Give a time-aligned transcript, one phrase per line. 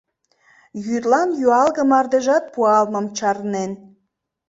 [0.85, 3.71] Йӱдлан юалге мардежат пуалмым чарнен.